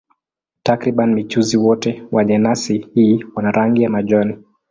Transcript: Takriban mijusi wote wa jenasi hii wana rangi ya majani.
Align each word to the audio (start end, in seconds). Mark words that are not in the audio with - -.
Takriban 0.63 1.13
mijusi 1.13 1.57
wote 1.57 2.03
wa 2.11 2.23
jenasi 2.25 2.87
hii 2.95 3.25
wana 3.35 3.51
rangi 3.51 3.83
ya 3.83 3.89
majani. 3.89 4.43